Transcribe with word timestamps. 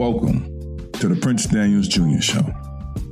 Welcome 0.00 0.88
to 0.92 1.08
the 1.08 1.14
Prince 1.14 1.44
Daniels 1.44 1.86
Jr. 1.86 2.22
Show. 2.22 2.40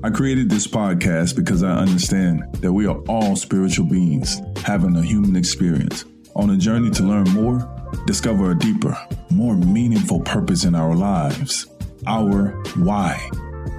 I 0.03 0.09
created 0.09 0.49
this 0.49 0.67
podcast 0.67 1.37
because 1.37 1.63
I 1.63 1.73
understand 1.73 2.45
that 2.63 2.73
we 2.73 2.87
are 2.87 2.97
all 3.09 3.37
spiritual 3.37 3.85
beings 3.85 4.41
having 4.65 4.97
a 4.97 5.03
human 5.03 5.37
experience 5.37 6.07
on 6.35 6.49
a 6.49 6.57
journey 6.57 6.89
to 6.93 7.03
learn 7.03 7.29
more, 7.29 7.61
discover 8.07 8.53
a 8.53 8.59
deeper, 8.59 8.97
more 9.29 9.55
meaningful 9.55 10.21
purpose 10.21 10.65
in 10.65 10.75
our 10.75 10.97
lives. 10.97 11.67
Our 12.07 12.53
why. 12.77 13.21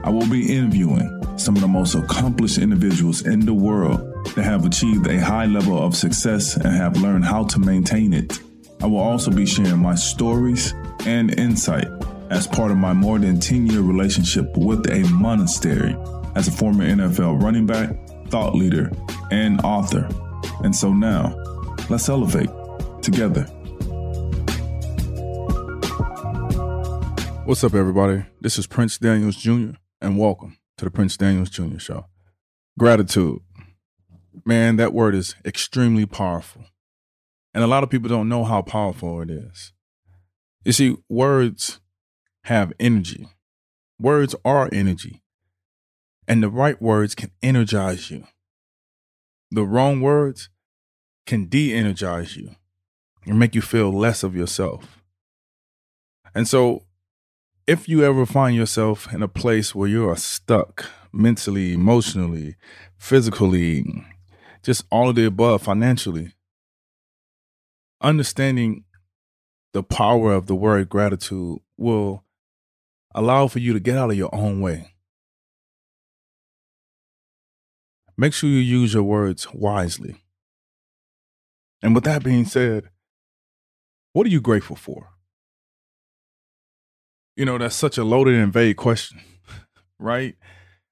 I 0.04 0.12
will 0.12 0.30
be 0.30 0.56
interviewing 0.56 1.10
some 1.36 1.56
of 1.56 1.64
the 1.64 1.68
most 1.68 1.96
accomplished 1.96 2.60
individuals 2.60 3.26
in 3.26 3.40
the 3.40 3.56
world 3.56 4.02
that 4.36 4.44
have 4.44 4.68
achieved 4.68 5.08
a 5.08 5.20
high 5.20 5.48
level 5.48 5.82
of 5.82 5.96
success 5.96 6.58
and 6.58 6.68
have 6.68 7.02
learned 7.02 7.26
how 7.26 7.46
to 7.46 7.60
maintain 7.60 8.14
it. 8.14 8.40
I 8.84 8.86
will 8.86 9.00
also 9.00 9.32
be 9.32 9.48
sharing 9.48 9.80
my 9.80 9.96
stories 9.96 10.76
and 11.08 11.34
insight 11.40 11.88
as 12.30 12.46
part 12.46 12.70
of 12.70 12.78
my 12.78 12.94
more 12.94 13.18
than 13.18 13.40
10 13.40 13.68
year 13.68 13.82
relationship 13.82 14.56
with 14.56 14.88
a 14.90 15.00
monastery 15.14 15.96
as 16.36 16.48
a 16.48 16.52
former 16.52 16.86
NFL 16.86 17.42
running 17.42 17.66
back, 17.66 17.96
thought 18.28 18.54
leader, 18.56 18.92
and 19.32 19.60
author. 19.62 20.08
And 20.64 20.76
so 20.76 20.94
now, 20.94 21.36
let's 21.90 22.08
elevate 22.08 22.50
together. 23.02 23.44
What's 27.46 27.64
up, 27.64 27.74
everybody? 27.74 28.26
This 28.40 28.60
is 28.60 28.68
Prince 28.68 29.00
Daniels 29.00 29.36
Jr., 29.36 29.72
and 30.00 30.20
welcome 30.20 30.60
to 30.78 30.86
the 30.86 30.92
Prince 30.92 31.18
Daniels 31.18 31.50
Jr. 31.50 31.80
Show. 31.80 32.06
Gratitude. 32.78 33.40
Man, 34.46 34.76
that 34.76 34.94
word 34.94 35.16
is 35.16 35.36
extremely 35.44 36.06
powerful. 36.06 36.66
And 37.56 37.64
a 37.64 37.68
lot 37.68 37.82
of 37.84 37.90
people 37.90 38.08
don't 38.08 38.30
know 38.30 38.44
how 38.44 38.62
powerful 38.62 39.20
it 39.22 39.32
is. 39.32 39.74
You 40.64 40.74
see, 40.74 40.96
words 41.10 41.80
have 42.44 42.74
energy. 42.80 43.28
Words 44.00 44.36
are 44.46 44.70
energy. 44.72 45.22
And 46.28 46.44
the 46.44 46.50
right 46.50 46.82
words 46.82 47.16
can 47.16 47.32
energize 47.42 48.12
you. 48.12 48.26
The 49.52 49.66
wrong 49.66 50.02
words 50.02 50.50
can 51.26 51.48
de 51.48 51.74
energize 51.74 52.38
you 52.38 52.56
and 53.26 53.40
make 53.40 53.56
you 53.56 53.62
feel 53.62 53.92
less 53.92 54.24
of 54.24 54.36
yourself. 54.36 55.02
And 56.34 56.48
so, 56.48 56.84
if 57.68 57.88
you 57.90 58.04
ever 58.04 58.26
find 58.26 58.56
yourself 58.56 59.12
in 59.14 59.22
a 59.22 59.28
place 59.28 59.76
where 59.76 59.88
you 59.88 60.10
are 60.10 60.16
stuck 60.16 60.90
mentally, 61.12 61.74
emotionally, 61.74 62.56
physically, 62.98 63.86
just 64.64 64.86
all 64.92 65.10
of 65.10 65.16
the 65.16 65.26
above, 65.26 65.64
financially, 65.64 66.34
understanding 68.02 68.86
the 69.74 69.84
power 69.84 70.34
of 70.34 70.48
the 70.48 70.56
word 70.56 70.90
gratitude 70.90 71.60
will 71.78 72.24
allow 73.14 73.48
for 73.48 73.60
you 73.60 73.74
to 73.74 73.80
get 73.80 73.98
out 73.98 74.12
of 74.12 74.18
your 74.18 74.34
own 74.34 74.62
way. 74.62 74.94
Make 78.18 78.34
sure 78.34 78.50
you 78.50 78.58
use 78.58 78.94
your 78.94 79.04
words 79.04 79.54
wisely. 79.54 80.24
And 81.82 81.96
with 81.96 82.04
that 82.04 82.24
being 82.24 82.46
said, 82.46 82.90
what 84.12 84.28
are 84.28 84.30
you 84.30 84.42
grateful 84.42 84.76
for? 84.76 85.10
You 87.38 87.46
know, 87.46 87.58
that's 87.58 87.76
such 87.76 87.98
a 87.98 88.04
loaded 88.04 88.36
and 88.36 88.52
vague 88.52 88.76
question, 88.76 89.22
right? 90.00 90.36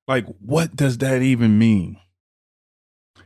Like, 0.08 0.26
what 0.40 0.76
does 0.76 1.00
that 1.00 1.22
even 1.22 1.59
mean? 1.59 1.98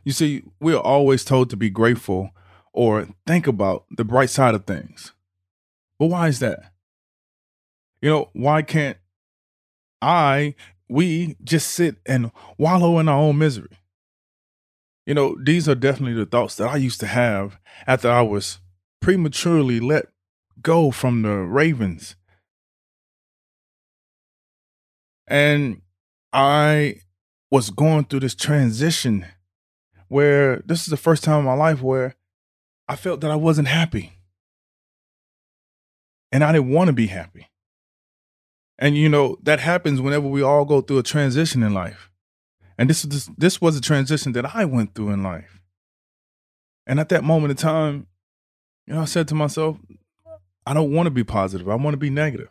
You 0.03 0.11
see, 0.11 0.44
we 0.59 0.73
are 0.73 0.81
always 0.81 1.23
told 1.23 1.52
to 1.52 1.58
be 1.58 1.70
grateful 1.70 2.31
or 2.73 3.08
think 3.28 3.45
about 3.45 3.86
the 3.92 4.03
bright 4.03 4.31
side 4.31 4.55
of 4.55 4.66
things. 4.66 5.14
But 6.00 6.08
why 6.08 6.28
is 6.28 6.39
that? 6.39 6.70
You 8.02 8.09
know, 8.09 8.30
why 8.33 8.61
can't 8.63 8.97
I, 10.02 10.55
we 10.89 11.38
just 11.44 11.71
sit 11.71 11.98
and 12.05 12.31
wallow 12.58 12.99
in 12.99 13.08
our 13.08 13.20
own 13.20 13.37
misery? 13.37 13.77
You 15.05 15.14
know, 15.14 15.37
these 15.42 15.67
are 15.67 15.76
definitely 15.76 16.14
the 16.14 16.26
thoughts 16.26 16.55
that 16.55 16.70
I 16.70 16.77
used 16.77 16.99
to 17.02 17.08
have 17.08 17.59
after 17.87 18.09
I 18.09 18.21
was 18.21 18.59
prematurely 19.02 19.80
let 19.80 20.08
go 20.61 20.92
from 20.92 21.21
the 21.21 21.36
Ravens. 21.36 22.15
And 25.27 25.81
I 26.33 27.02
was 27.49 27.70
going 27.70 28.05
through 28.05 28.21
this 28.21 28.36
transition 28.36 29.26
where 30.08 30.58
this 30.65 30.81
is 30.81 30.87
the 30.87 30.97
first 30.97 31.23
time 31.23 31.39
in 31.39 31.45
my 31.45 31.53
life 31.53 31.81
where 31.81 32.15
I 32.87 32.95
felt 32.95 33.21
that 33.21 33.31
I 33.31 33.36
wasn't 33.36 33.67
happy 33.67 34.14
and 36.31 36.43
I 36.43 36.52
didn't 36.52 36.70
want 36.70 36.87
to 36.87 36.93
be 36.93 37.08
happy. 37.08 37.47
And 38.81 38.97
you 38.97 39.08
know 39.08 39.37
that 39.43 39.59
happens 39.59 40.02
whenever 40.02 40.27
we 40.27 40.42
all 40.42 40.65
go 40.65 40.81
through 40.81 40.97
a 40.97 41.03
transition 41.03 41.61
in 41.61 41.71
life. 41.71 42.09
And 42.80 42.89
this 42.89 43.05
is 43.05 43.30
this 43.37 43.61
was 43.61 43.77
a 43.77 43.81
transition 43.81 44.31
that 44.31 44.55
I 44.55 44.65
went 44.65 44.95
through 44.95 45.11
in 45.11 45.21
life. 45.21 45.61
And 46.87 46.99
at 46.99 47.09
that 47.09 47.23
moment 47.23 47.52
in 47.52 47.58
time, 47.58 48.08
you 48.87 48.95
know, 48.95 49.02
I 49.02 49.05
said 49.05 49.27
to 49.27 49.36
myself, 49.36 49.77
I 50.65 50.73
don't 50.73 50.91
want 50.91 51.05
to 51.05 51.11
be 51.11 51.23
positive. 51.23 51.70
I 51.70 51.75
want 51.75 51.93
to 51.93 51.99
be 51.99 52.09
negative. 52.09 52.49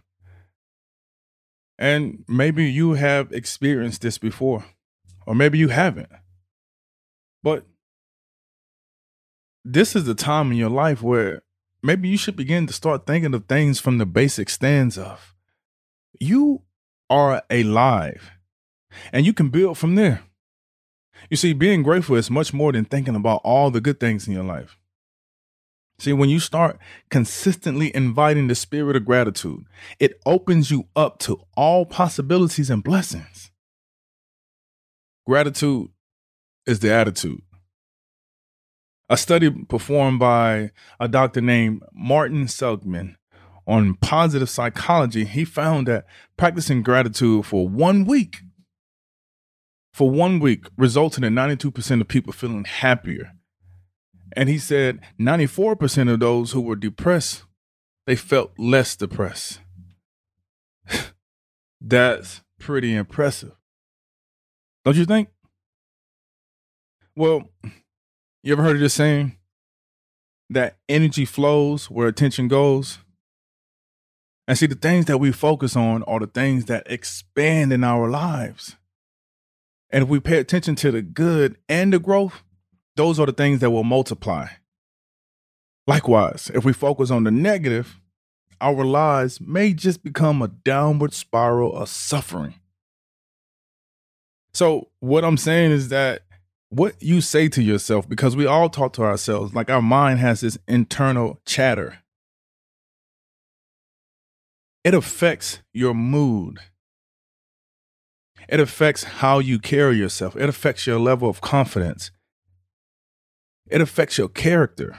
And 1.78 2.24
maybe 2.28 2.70
you 2.70 2.92
have 2.92 3.32
experienced 3.32 4.02
this 4.02 4.16
before, 4.16 4.64
or 5.26 5.34
maybe 5.34 5.58
you 5.58 5.68
haven't. 5.68 6.10
But 7.42 7.66
this 9.64 9.96
is 9.96 10.04
the 10.04 10.14
time 10.14 10.52
in 10.52 10.58
your 10.58 10.70
life 10.70 11.02
where 11.02 11.42
maybe 11.82 12.08
you 12.08 12.16
should 12.16 12.36
begin 12.36 12.68
to 12.68 12.72
start 12.72 13.04
thinking 13.04 13.34
of 13.34 13.46
things 13.46 13.80
from 13.80 13.98
the 13.98 14.06
basic 14.06 14.48
stands 14.48 14.96
of 14.96 15.34
you 16.20 16.62
are 17.08 17.42
alive 17.50 18.30
and 19.12 19.26
you 19.26 19.32
can 19.32 19.48
build 19.48 19.78
from 19.78 19.94
there. 19.94 20.22
You 21.28 21.36
see, 21.36 21.52
being 21.52 21.82
grateful 21.82 22.16
is 22.16 22.30
much 22.30 22.52
more 22.52 22.72
than 22.72 22.84
thinking 22.84 23.16
about 23.16 23.40
all 23.42 23.70
the 23.70 23.80
good 23.80 23.98
things 23.98 24.26
in 24.28 24.34
your 24.34 24.44
life. 24.44 24.76
See, 25.98 26.12
when 26.14 26.30
you 26.30 26.40
start 26.40 26.78
consistently 27.10 27.94
inviting 27.94 28.48
the 28.48 28.54
spirit 28.54 28.96
of 28.96 29.04
gratitude, 29.04 29.66
it 29.98 30.18
opens 30.24 30.70
you 30.70 30.88
up 30.96 31.18
to 31.20 31.42
all 31.56 31.84
possibilities 31.84 32.70
and 32.70 32.82
blessings. 32.82 33.50
Gratitude 35.26 35.88
is 36.64 36.80
the 36.80 36.90
attitude. 36.90 37.42
A 39.10 39.16
study 39.16 39.50
performed 39.50 40.18
by 40.20 40.70
a 40.98 41.06
doctor 41.06 41.42
named 41.42 41.82
Martin 41.92 42.48
Seligman 42.48 43.16
on 43.66 43.94
positive 43.94 44.48
psychology, 44.48 45.24
he 45.24 45.44
found 45.44 45.88
that 45.88 46.06
practicing 46.36 46.82
gratitude 46.82 47.46
for 47.46 47.68
one 47.68 48.04
week, 48.04 48.38
for 49.92 50.10
one 50.10 50.40
week, 50.40 50.66
resulted 50.76 51.24
in 51.24 51.34
92% 51.34 52.00
of 52.00 52.08
people 52.08 52.32
feeling 52.32 52.64
happier. 52.64 53.32
And 54.36 54.48
he 54.48 54.58
said 54.58 55.00
94% 55.18 56.12
of 56.12 56.20
those 56.20 56.52
who 56.52 56.60
were 56.60 56.76
depressed, 56.76 57.44
they 58.06 58.16
felt 58.16 58.52
less 58.58 58.96
depressed. 58.96 59.60
That's 61.80 62.42
pretty 62.58 62.94
impressive. 62.94 63.52
Don't 64.84 64.96
you 64.96 65.04
think? 65.04 65.28
Well, 67.16 67.50
you 68.42 68.52
ever 68.52 68.62
heard 68.62 68.76
of 68.76 68.80
this 68.80 68.94
saying? 68.94 69.36
That 70.48 70.78
energy 70.88 71.24
flows 71.24 71.90
where 71.90 72.08
attention 72.08 72.48
goes. 72.48 72.98
And 74.50 74.58
see, 74.58 74.66
the 74.66 74.74
things 74.74 75.04
that 75.04 75.18
we 75.18 75.30
focus 75.30 75.76
on 75.76 76.02
are 76.08 76.18
the 76.18 76.26
things 76.26 76.64
that 76.64 76.90
expand 76.90 77.72
in 77.72 77.84
our 77.84 78.10
lives. 78.10 78.74
And 79.90 80.02
if 80.02 80.08
we 80.08 80.18
pay 80.18 80.38
attention 80.40 80.74
to 80.74 80.90
the 80.90 81.02
good 81.02 81.56
and 81.68 81.92
the 81.92 82.00
growth, 82.00 82.42
those 82.96 83.20
are 83.20 83.26
the 83.26 83.32
things 83.32 83.60
that 83.60 83.70
will 83.70 83.84
multiply. 83.84 84.48
Likewise, 85.86 86.50
if 86.52 86.64
we 86.64 86.72
focus 86.72 87.12
on 87.12 87.22
the 87.22 87.30
negative, 87.30 88.00
our 88.60 88.84
lives 88.84 89.40
may 89.40 89.72
just 89.72 90.02
become 90.02 90.42
a 90.42 90.48
downward 90.48 91.12
spiral 91.12 91.76
of 91.76 91.88
suffering. 91.88 92.54
So, 94.52 94.88
what 94.98 95.24
I'm 95.24 95.36
saying 95.36 95.70
is 95.70 95.90
that 95.90 96.22
what 96.70 97.00
you 97.00 97.20
say 97.20 97.48
to 97.50 97.62
yourself, 97.62 98.08
because 98.08 98.34
we 98.34 98.46
all 98.46 98.68
talk 98.68 98.94
to 98.94 99.04
ourselves, 99.04 99.54
like 99.54 99.70
our 99.70 99.80
mind 99.80 100.18
has 100.18 100.40
this 100.40 100.58
internal 100.66 101.38
chatter. 101.46 101.99
It 104.84 104.94
affects 104.94 105.60
your 105.72 105.94
mood. 105.94 106.58
It 108.48 108.60
affects 108.60 109.04
how 109.04 109.38
you 109.38 109.58
carry 109.58 109.96
yourself. 109.96 110.36
It 110.36 110.48
affects 110.48 110.86
your 110.86 110.98
level 110.98 111.28
of 111.28 111.40
confidence. 111.40 112.10
It 113.70 113.80
affects 113.80 114.18
your 114.18 114.28
character. 114.28 114.98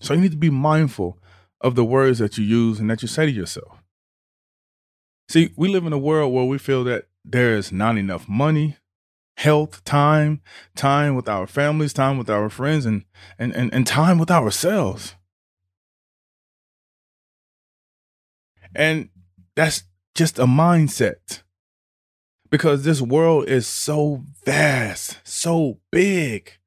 So 0.00 0.14
you 0.14 0.20
need 0.20 0.30
to 0.30 0.38
be 0.38 0.50
mindful 0.50 1.18
of 1.60 1.74
the 1.74 1.84
words 1.84 2.18
that 2.20 2.38
you 2.38 2.44
use 2.44 2.80
and 2.80 2.88
that 2.90 3.02
you 3.02 3.08
say 3.08 3.26
to 3.26 3.32
yourself. 3.32 3.82
See, 5.28 5.52
we 5.56 5.68
live 5.68 5.84
in 5.84 5.92
a 5.92 5.98
world 5.98 6.32
where 6.32 6.44
we 6.44 6.58
feel 6.58 6.82
that 6.84 7.08
there 7.24 7.54
is 7.54 7.70
not 7.70 7.98
enough 7.98 8.28
money, 8.28 8.76
health, 9.36 9.84
time, 9.84 10.40
time 10.74 11.14
with 11.14 11.28
our 11.28 11.46
families, 11.46 11.92
time 11.92 12.18
with 12.18 12.30
our 12.30 12.48
friends, 12.48 12.86
and 12.86 13.04
and 13.38 13.54
and, 13.54 13.72
and 13.74 13.86
time 13.86 14.18
with 14.18 14.30
ourselves. 14.30 15.14
And 18.74 19.08
that's 19.56 19.84
just 20.14 20.38
a 20.38 20.46
mindset. 20.46 21.42
Because 22.50 22.82
this 22.82 23.00
world 23.00 23.48
is 23.48 23.66
so 23.66 24.24
vast, 24.44 25.18
so 25.22 25.78
big. 25.92 26.58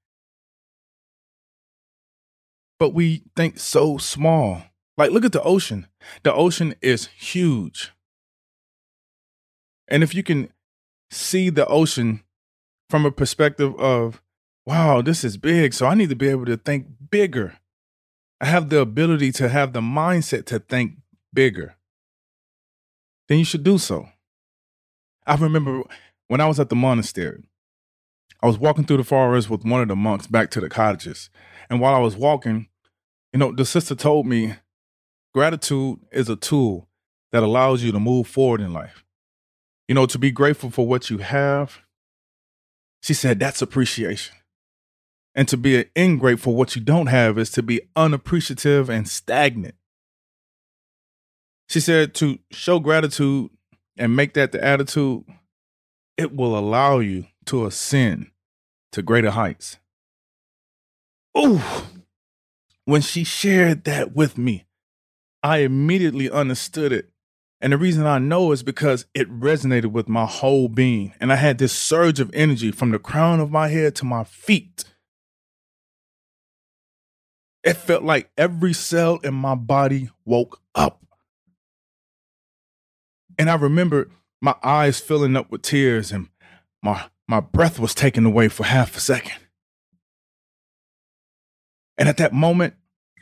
But 2.79 2.93
we 2.93 3.23
think 3.35 3.59
so 3.59 3.97
small. 3.97 4.63
Like, 4.97 5.11
look 5.11 5.25
at 5.25 5.31
the 5.31 5.43
ocean. 5.43 5.87
The 6.23 6.33
ocean 6.33 6.75
is 6.81 7.07
huge. 7.07 7.91
And 9.87 10.03
if 10.03 10.15
you 10.15 10.23
can 10.23 10.49
see 11.11 11.49
the 11.49 11.65
ocean 11.67 12.23
from 12.89 13.05
a 13.05 13.11
perspective 13.11 13.75
of, 13.79 14.21
wow, 14.65 15.01
this 15.01 15.23
is 15.23 15.37
big, 15.37 15.73
so 15.73 15.85
I 15.85 15.95
need 15.95 16.09
to 16.09 16.15
be 16.15 16.29
able 16.29 16.45
to 16.45 16.57
think 16.57 16.87
bigger. 17.09 17.57
I 18.39 18.45
have 18.45 18.69
the 18.69 18.79
ability 18.79 19.31
to 19.33 19.49
have 19.49 19.73
the 19.73 19.81
mindset 19.81 20.45
to 20.47 20.59
think 20.59 20.97
bigger. 21.33 21.75
Then 23.33 23.39
you 23.39 23.45
should 23.45 23.63
do 23.63 23.79
so. 23.79 24.09
I 25.25 25.33
remember 25.33 25.81
when 26.27 26.39
I 26.39 26.45
was 26.45 26.59
at 26.59 26.69
the 26.69 26.75
monastery, 26.75 27.41
I 28.43 28.45
was 28.45 28.59
walking 28.59 28.85
through 28.85 28.97
the 28.97 29.03
forest 29.03 29.49
with 29.49 29.65
one 29.65 29.81
of 29.81 29.87
the 29.87 29.95
monks 29.95 30.27
back 30.27 30.51
to 30.51 30.61
the 30.61 30.69
cottages. 30.69 31.31
And 31.67 31.81
while 31.81 31.95
I 31.95 31.97
was 31.97 32.15
walking, 32.15 32.67
you 33.31 33.39
know, 33.39 33.51
the 33.51 33.65
sister 33.65 33.95
told 33.95 34.27
me 34.27 34.53
gratitude 35.33 35.97
is 36.11 36.29
a 36.29 36.35
tool 36.35 36.87
that 37.31 37.41
allows 37.41 37.81
you 37.81 37.91
to 37.91 37.99
move 37.99 38.27
forward 38.27 38.61
in 38.61 38.71
life. 38.71 39.03
You 39.87 39.95
know, 39.95 40.05
to 40.05 40.19
be 40.19 40.29
grateful 40.29 40.69
for 40.69 40.85
what 40.85 41.09
you 41.09 41.17
have. 41.17 41.79
She 43.01 43.15
said 43.15 43.39
that's 43.39 43.63
appreciation. 43.63 44.35
And 45.33 45.47
to 45.47 45.57
be 45.57 45.75
an 45.77 45.85
ingrate 45.97 46.39
for 46.39 46.55
what 46.55 46.75
you 46.75 46.83
don't 46.83 47.07
have 47.07 47.39
is 47.39 47.49
to 47.53 47.63
be 47.63 47.81
unappreciative 47.95 48.91
and 48.91 49.09
stagnant. 49.09 49.73
She 51.69 51.79
said 51.79 52.13
to 52.15 52.39
show 52.51 52.79
gratitude 52.79 53.49
and 53.97 54.15
make 54.15 54.33
that 54.33 54.51
the 54.51 54.63
attitude, 54.63 55.23
it 56.17 56.35
will 56.35 56.57
allow 56.57 56.99
you 56.99 57.27
to 57.45 57.65
ascend 57.65 58.31
to 58.91 59.01
greater 59.01 59.31
heights. 59.31 59.77
Ooh, 61.37 61.61
when 62.85 63.01
she 63.01 63.23
shared 63.23 63.85
that 63.85 64.15
with 64.15 64.37
me, 64.37 64.65
I 65.41 65.59
immediately 65.59 66.29
understood 66.29 66.91
it. 66.91 67.09
And 67.59 67.71
the 67.71 67.77
reason 67.77 68.05
I 68.05 68.19
know 68.19 68.51
is 68.51 68.61
because 68.61 69.05
it 69.13 69.31
resonated 69.31 69.91
with 69.91 70.09
my 70.09 70.25
whole 70.25 70.67
being. 70.67 71.13
And 71.21 71.31
I 71.31 71.37
had 71.37 71.57
this 71.57 71.71
surge 71.71 72.19
of 72.19 72.29
energy 72.33 72.71
from 72.71 72.91
the 72.91 72.99
crown 72.99 73.39
of 73.39 73.51
my 73.51 73.69
head 73.69 73.95
to 73.95 74.05
my 74.05 74.25
feet. 74.25 74.83
It 77.63 77.77
felt 77.77 78.03
like 78.03 78.29
every 78.37 78.73
cell 78.73 79.19
in 79.23 79.33
my 79.33 79.55
body 79.55 80.09
woke 80.25 80.59
up. 80.75 81.05
And 83.37 83.49
I 83.49 83.55
remember 83.55 84.09
my 84.41 84.55
eyes 84.63 84.99
filling 84.99 85.35
up 85.35 85.51
with 85.51 85.61
tears 85.61 86.11
and 86.11 86.29
my, 86.81 87.05
my 87.27 87.39
breath 87.39 87.79
was 87.79 87.93
taken 87.95 88.25
away 88.25 88.47
for 88.47 88.63
half 88.63 88.95
a 88.97 88.99
second. 88.99 89.39
And 91.97 92.09
at 92.09 92.17
that 92.17 92.33
moment, 92.33 92.73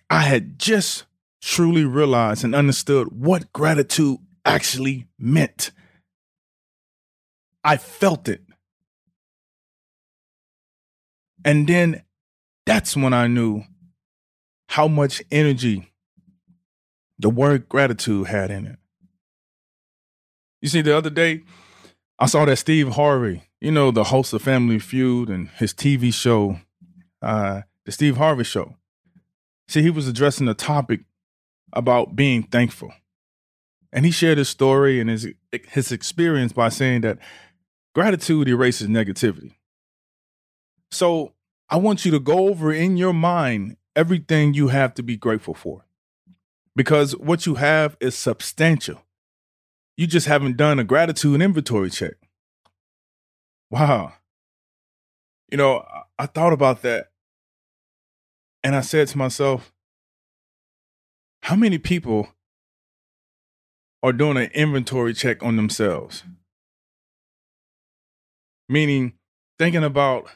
I 0.09 0.21
had 0.21 0.57
just 0.57 1.05
truly 1.41 1.85
realized 1.85 2.43
and 2.43 2.55
understood 2.55 3.09
what 3.11 3.51
gratitude 3.53 4.19
actually 4.45 5.07
meant. 5.17 5.71
I 7.63 7.77
felt 7.77 8.27
it. 8.27 8.41
And 11.43 11.67
then 11.67 12.03
that's 12.65 12.95
when 12.95 13.13
I 13.13 13.27
knew 13.27 13.63
how 14.69 14.87
much 14.87 15.21
energy 15.31 15.91
the 17.19 17.29
word 17.29 17.69
gratitude 17.69 18.27
had 18.27 18.51
in 18.51 18.65
it. 18.67 18.79
You 20.61 20.69
see, 20.69 20.81
the 20.81 20.95
other 20.95 21.09
day, 21.09 21.41
I 22.19 22.27
saw 22.27 22.45
that 22.45 22.57
Steve 22.57 22.89
Harvey, 22.89 23.43
you 23.59 23.71
know, 23.71 23.89
the 23.89 24.05
host 24.05 24.31
of 24.33 24.43
Family 24.43 24.77
Feud 24.77 25.29
and 25.29 25.49
his 25.49 25.73
TV 25.73 26.13
show, 26.13 26.59
uh, 27.21 27.61
the 27.85 27.91
Steve 27.91 28.17
Harvey 28.17 28.43
Show. 28.43 28.75
See, 29.67 29.81
he 29.81 29.89
was 29.89 30.07
addressing 30.07 30.47
a 30.47 30.53
topic 30.53 31.01
about 31.73 32.15
being 32.15 32.43
thankful. 32.43 32.93
And 33.91 34.05
he 34.05 34.11
shared 34.11 34.37
his 34.37 34.49
story 34.49 34.99
and 34.99 35.09
his 35.09 35.27
his 35.69 35.91
experience 35.91 36.53
by 36.53 36.69
saying 36.69 37.01
that 37.01 37.17
gratitude 37.93 38.47
erases 38.47 38.87
negativity. 38.87 39.55
So 40.91 41.33
I 41.69 41.77
want 41.77 42.05
you 42.05 42.11
to 42.11 42.19
go 42.19 42.49
over 42.49 42.71
in 42.71 42.97
your 42.97 43.13
mind 43.13 43.77
everything 43.95 44.53
you 44.53 44.69
have 44.69 44.93
to 44.93 45.03
be 45.03 45.17
grateful 45.17 45.53
for. 45.53 45.85
Because 46.75 47.17
what 47.17 47.45
you 47.45 47.55
have 47.55 47.97
is 47.99 48.15
substantial. 48.15 49.01
You 50.01 50.07
just 50.07 50.25
haven't 50.25 50.57
done 50.57 50.79
a 50.79 50.83
gratitude 50.83 51.43
inventory 51.43 51.91
check. 51.91 52.15
Wow. 53.69 54.13
You 55.51 55.59
know, 55.59 55.85
I 56.17 56.25
thought 56.25 56.53
about 56.53 56.81
that 56.81 57.11
and 58.63 58.75
I 58.75 58.81
said 58.81 59.09
to 59.09 59.19
myself, 59.19 59.71
how 61.43 61.55
many 61.55 61.77
people 61.77 62.29
are 64.01 64.11
doing 64.11 64.37
an 64.37 64.49
inventory 64.55 65.13
check 65.13 65.43
on 65.43 65.55
themselves? 65.55 66.23
Meaning, 68.67 69.13
thinking 69.59 69.83
about 69.83 70.27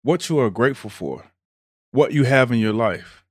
what 0.00 0.26
you 0.30 0.38
are 0.38 0.48
grateful 0.48 0.88
for, 0.88 1.32
what 1.90 2.14
you 2.14 2.24
have 2.24 2.50
in 2.50 2.60
your 2.60 2.72
life. 2.72 3.26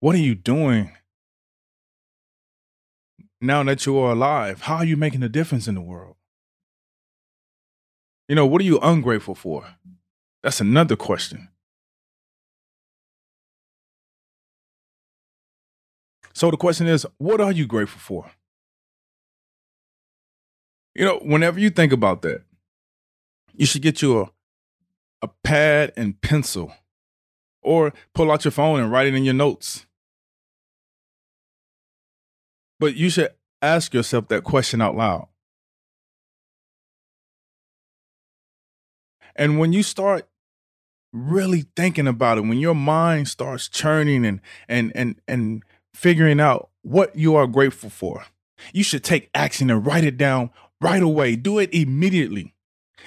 What 0.00 0.14
are 0.14 0.18
you 0.18 0.34
doing 0.34 0.92
now 3.40 3.62
that 3.64 3.84
you 3.86 3.98
are 3.98 4.12
alive? 4.12 4.62
How 4.62 4.76
are 4.76 4.84
you 4.84 4.96
making 4.96 5.22
a 5.22 5.28
difference 5.28 5.68
in 5.68 5.74
the 5.74 5.80
world? 5.80 6.16
You 8.28 8.34
know, 8.34 8.46
what 8.46 8.60
are 8.60 8.64
you 8.64 8.78
ungrateful 8.80 9.34
for? 9.34 9.66
That's 10.42 10.60
another 10.60 10.96
question. 10.96 11.48
So 16.32 16.50
the 16.50 16.56
question 16.56 16.86
is, 16.86 17.06
what 17.18 17.40
are 17.40 17.52
you 17.52 17.66
grateful 17.66 18.00
for? 18.00 18.30
You 20.94 21.04
know, 21.04 21.18
whenever 21.18 21.60
you 21.60 21.70
think 21.70 21.92
about 21.92 22.22
that, 22.22 22.42
you 23.52 23.66
should 23.66 23.82
get 23.82 24.02
you 24.02 24.20
a, 24.20 24.30
a 25.22 25.28
pad 25.44 25.92
and 25.96 26.20
pencil 26.20 26.72
or 27.62 27.92
pull 28.14 28.30
out 28.30 28.44
your 28.44 28.52
phone 28.52 28.80
and 28.80 28.90
write 28.90 29.06
it 29.06 29.14
in 29.14 29.24
your 29.24 29.34
notes. 29.34 29.86
But 32.84 32.96
you 32.96 33.08
should 33.08 33.30
ask 33.62 33.94
yourself 33.94 34.28
that 34.28 34.44
question 34.44 34.82
out 34.82 34.94
loud. 34.94 35.28
And 39.34 39.58
when 39.58 39.72
you 39.72 39.82
start 39.82 40.28
really 41.10 41.64
thinking 41.74 42.06
about 42.06 42.36
it, 42.36 42.42
when 42.42 42.58
your 42.58 42.74
mind 42.74 43.28
starts 43.28 43.70
churning 43.70 44.26
and 44.26 44.42
and 44.68 44.92
and 44.94 45.18
and 45.26 45.62
figuring 45.94 46.40
out 46.40 46.68
what 46.82 47.16
you 47.16 47.36
are 47.36 47.46
grateful 47.46 47.88
for, 47.88 48.26
you 48.74 48.84
should 48.84 49.02
take 49.02 49.30
action 49.34 49.70
and 49.70 49.86
write 49.86 50.04
it 50.04 50.18
down 50.18 50.50
right 50.82 51.02
away. 51.02 51.34
Do 51.34 51.58
it 51.58 51.72
immediately. 51.72 52.52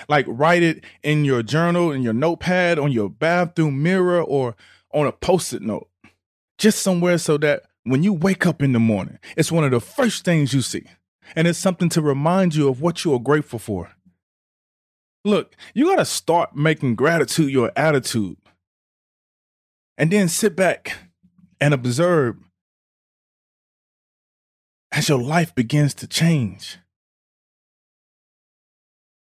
Like 0.10 0.25
write 0.27 0.63
it 0.63 0.84
in 1.03 1.24
your 1.24 1.43
journal, 1.43 1.91
in 1.91 2.01
your 2.01 2.13
notepad, 2.13 2.79
on 2.79 2.91
your 2.91 3.12
bathroom 3.12 3.84
mirror, 3.84 4.24
or 4.24 4.55
on 4.91 5.05
a 5.05 5.12
post-it 5.12 5.62
note. 5.62 5.88
Just 6.57 6.81
somewhere 6.81 7.19
so 7.19 7.38
that 7.38 7.62
when 7.89 8.03
you 8.03 8.13
wake 8.13 8.46
up 8.46 8.62
in 8.62 8.74
the 8.74 8.79
morning, 8.79 9.20
it's 9.36 9.51
one 9.51 9.63
of 9.63 9.72
the 9.72 9.79
first 9.79 10.25
things 10.25 10.53
you 10.53 10.62
see. 10.62 10.84
And 11.36 11.48
it's 11.48 11.60
something 11.60 11.89
to 11.89 12.01
remind 12.01 12.56
you 12.56 12.70
of 12.70 12.82
what 12.82 13.03
you 13.03 13.13
are 13.13 13.20
grateful 13.20 13.60
for. 13.60 13.91
Look, 15.25 15.56
you 15.74 15.86
got 15.86 15.98
to 15.98 16.06
start 16.06 16.56
making 16.56 16.96
gratitude 16.96 17.51
your 17.51 17.72
attitude. 17.75 18.38
And 19.98 20.12
then 20.12 20.29
sit 20.29 20.56
back 20.56 20.98
and 21.60 21.74
observe 21.74 22.38
as 24.91 25.10
your 25.10 25.20
life 25.20 25.53
begins 25.53 25.94
to 25.96 26.08
change. 26.08 26.77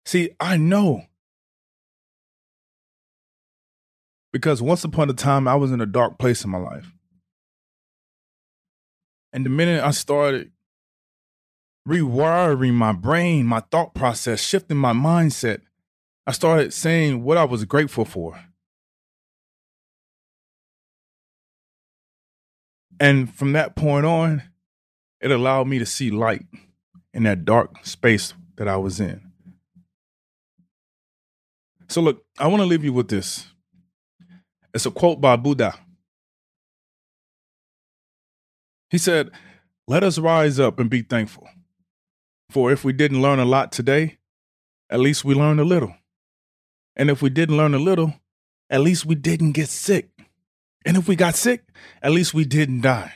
See, 0.05 0.31
I 0.41 0.57
know 0.57 1.05
because 4.33 4.61
once 4.63 4.85
upon 4.85 5.11
a 5.11 5.15
time 5.15 5.49
I 5.49 5.55
was 5.55 5.73
in 5.73 5.81
a 5.81 5.87
dark 5.87 6.19
place 6.19 6.45
in 6.45 6.51
my 6.51 6.59
life. 6.59 6.93
And 9.33 9.45
the 9.45 9.51
minute 9.51 9.83
I 9.83 9.91
started 9.91 10.51
rewiring 11.87 12.75
my 12.75 12.93
brain, 12.93 13.47
my 13.47 13.61
thought 13.71 13.95
process, 13.95 14.41
shifting 14.41 14.77
my 14.77 14.93
mindset, 14.93 15.61
I 16.27 16.33
started 16.33 16.73
saying 16.73 17.25
what 17.25 17.39
I 17.39 17.45
was 17.45 17.65
grateful 17.65 18.05
for. 18.05 18.39
And 23.01 23.33
from 23.35 23.53
that 23.53 23.77
point 23.77 24.05
on, 24.05 24.43
it 25.21 25.31
allowed 25.31 25.69
me 25.69 25.79
to 25.79 25.87
see 25.87 26.11
light 26.11 26.47
in 27.15 27.23
that 27.25 27.45
dark 27.45 27.85
space 27.85 28.35
that 28.57 28.69
I 28.69 28.77
was 28.77 29.01
in. 29.01 29.21
So, 31.89 32.01
look, 32.03 32.25
I 32.39 32.49
want 32.49 32.61
to 32.61 32.67
leave 32.67 32.85
you 32.85 32.93
with 32.93 33.09
this. 33.09 33.47
It's 34.75 34.85
a 34.85 34.91
quote 34.91 35.21
by 35.21 35.37
Buddha. 35.37 35.75
He 38.91 38.99
said, 38.99 39.31
Let 39.87 40.03
us 40.03 40.19
rise 40.19 40.59
up 40.59 40.79
and 40.79 40.89
be 40.89 41.03
thankful. 41.03 41.49
For 42.51 42.73
if 42.73 42.85
we 42.85 42.93
didn't 42.93 43.23
learn 43.23 43.39
a 43.39 43.45
lot 43.45 43.73
today, 43.73 44.19
at 44.91 45.01
least 45.01 45.25
we 45.25 45.35
learned 45.35 45.61
a 45.61 45.65
little. 45.65 45.95
And 46.97 47.11
if 47.11 47.23
we 47.23 47.31
didn't 47.31 47.57
learn 47.57 47.75
a 47.75 47.79
little, 47.79 48.15
at 48.71 48.81
least 48.81 49.07
we 49.07 49.15
didn't 49.15 49.53
get 49.53 49.69
sick. 49.69 50.09
And 50.85 50.97
if 50.97 51.07
we 51.07 51.17
got 51.17 51.35
sick, 51.35 51.65
at 52.03 52.13
least 52.13 52.35
we 52.35 52.45
didn't 52.45 52.81
die. 52.81 53.13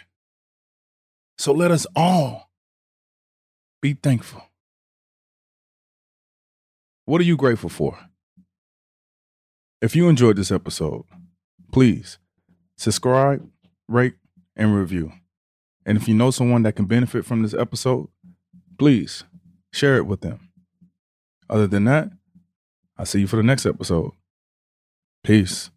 So 1.38 1.52
let 1.52 1.70
us 1.70 1.86
all 1.96 2.50
be 3.80 3.94
thankful. 3.94 4.42
What 7.04 7.20
are 7.20 7.24
you 7.24 7.36
grateful 7.36 7.70
for? 7.70 7.98
If 9.80 9.96
you 9.96 10.08
enjoyed 10.08 10.36
this 10.36 10.52
episode, 10.52 11.04
please 11.72 12.18
subscribe, 12.76 13.48
rate, 13.88 14.14
and 14.54 14.76
review. 14.76 15.12
And 15.84 15.98
if 15.98 16.08
you 16.08 16.14
know 16.14 16.30
someone 16.30 16.62
that 16.62 16.76
can 16.76 16.86
benefit 16.86 17.24
from 17.24 17.42
this 17.42 17.54
episode, 17.54 18.08
please 18.78 19.24
share 19.72 19.96
it 19.96 20.06
with 20.06 20.20
them. 20.20 20.48
Other 21.50 21.66
than 21.66 21.84
that, 21.84 22.10
I'll 22.96 23.06
see 23.06 23.20
you 23.20 23.26
for 23.26 23.36
the 23.36 23.42
next 23.42 23.66
episode. 23.66 24.12
Peace. 25.24 25.70